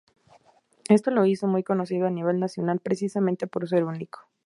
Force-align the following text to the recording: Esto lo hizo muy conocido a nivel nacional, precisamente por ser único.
Esto 0.89 1.11
lo 1.11 1.27
hizo 1.27 1.45
muy 1.45 1.61
conocido 1.63 2.07
a 2.07 2.09
nivel 2.09 2.39
nacional, 2.39 2.79
precisamente 2.79 3.45
por 3.45 3.69
ser 3.69 3.83
único. 3.83 4.27